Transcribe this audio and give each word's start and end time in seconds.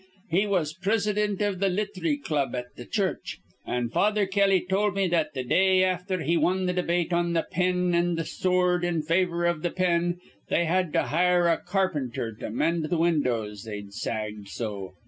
He 0.31 0.47
was 0.47 0.73
prisidint 0.73 1.39
iv 1.41 1.59
th' 1.59 1.69
lithry 1.69 2.17
club 2.17 2.55
at 2.55 2.75
th' 2.75 2.89
church; 2.89 3.37
an' 3.67 3.89
Father 3.89 4.25
Kelly 4.25 4.65
tol' 4.67 4.89
me 4.89 5.07
that, 5.09 5.35
th' 5.35 5.47
day 5.47 5.83
afther 5.83 6.21
he 6.21 6.37
won 6.37 6.65
th' 6.65 6.75
debate 6.75 7.13
on 7.13 7.35
th' 7.35 7.47
pen 7.51 7.93
an' 7.93 8.15
th' 8.15 8.25
soord 8.25 8.83
in 8.83 9.03
favor 9.03 9.45
iv 9.45 9.61
th' 9.61 9.75
pen, 9.75 10.19
they 10.49 10.65
had 10.65 10.91
to 10.93 11.03
hire 11.03 11.47
a 11.47 11.59
carpenter 11.63 12.33
to 12.33 12.49
mend 12.49 12.87
th' 12.89 12.97
windows, 12.97 13.63
they'd 13.63 13.93
sagged 13.93 14.47
so. 14.49 14.95